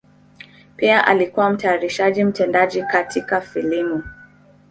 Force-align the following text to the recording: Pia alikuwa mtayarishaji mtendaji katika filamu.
Pia 0.75 1.07
alikuwa 1.07 1.49
mtayarishaji 1.49 2.23
mtendaji 2.23 2.83
katika 2.83 3.41
filamu. 3.41 4.03